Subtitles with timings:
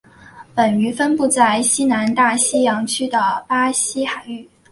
[0.55, 4.49] 本鱼分布于西南大西洋区的巴西海域。